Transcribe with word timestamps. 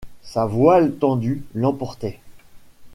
Sa 0.23 0.47
voile 0.47 0.95
tendue 0.97 1.43
l’emportait. 1.53 2.19